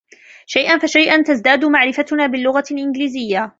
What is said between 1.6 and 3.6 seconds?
معرفتنا باللغة الإنجليزية.